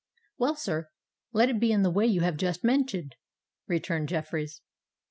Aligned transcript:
"Well, 0.39 0.55
sir—let 0.55 1.49
it 1.49 1.59
be 1.59 1.71
in 1.71 1.83
the 1.83 1.91
way 1.91 2.07
you 2.07 2.21
have 2.21 2.35
just 2.35 2.63
mentioned," 2.63 3.13
returned 3.67 4.09
Jeffreys. 4.09 4.61